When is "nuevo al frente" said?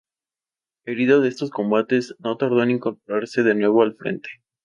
3.53-4.29